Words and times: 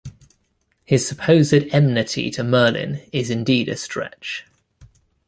His 0.83 1.07
supposed 1.07 1.53
enmity 1.53 2.31
to 2.31 2.43
Merlin 2.43 3.01
is 3.13 3.29
indeed 3.29 3.69
a 3.69 3.77
stretch. 3.77 4.47